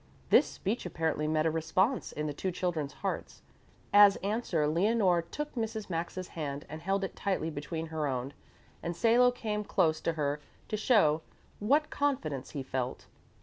[0.31, 3.43] This speech apparently met a response in the two children's hearts.
[3.93, 5.91] As answer Leonore took Mrs.
[5.91, 8.33] Maxa's hand and held it tight between her own,
[8.81, 11.21] and Salo came close to her to show
[11.59, 13.05] what confidence he felt.